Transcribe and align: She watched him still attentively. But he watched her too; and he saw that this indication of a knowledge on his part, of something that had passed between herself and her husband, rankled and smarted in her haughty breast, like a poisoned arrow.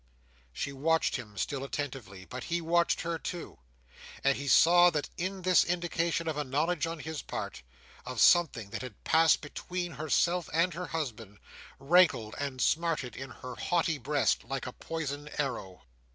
She 0.51 0.73
watched 0.73 1.17
him 1.17 1.37
still 1.37 1.63
attentively. 1.63 2.25
But 2.25 2.45
he 2.45 2.59
watched 2.59 3.01
her 3.01 3.19
too; 3.19 3.59
and 4.23 4.35
he 4.35 4.47
saw 4.47 4.89
that 4.89 5.07
this 5.15 5.63
indication 5.63 6.27
of 6.27 6.37
a 6.37 6.43
knowledge 6.43 6.87
on 6.87 6.97
his 7.01 7.21
part, 7.21 7.61
of 8.03 8.19
something 8.19 8.71
that 8.71 8.81
had 8.81 9.03
passed 9.03 9.41
between 9.41 9.91
herself 9.91 10.49
and 10.55 10.73
her 10.73 10.87
husband, 10.87 11.37
rankled 11.77 12.33
and 12.39 12.59
smarted 12.59 13.15
in 13.15 13.29
her 13.29 13.53
haughty 13.53 13.99
breast, 13.99 14.43
like 14.43 14.65
a 14.65 14.73
poisoned 14.73 15.29
arrow. 15.37 15.83